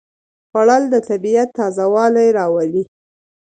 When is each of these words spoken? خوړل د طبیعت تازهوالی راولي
خوړل 0.49 0.83
د 0.93 0.95
طبیعت 1.09 1.49
تازهوالی 1.57 2.27
راولي 2.37 2.83